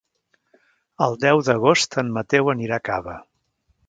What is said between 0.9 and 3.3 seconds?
El deu d'agost en Mateu anirà a Cava.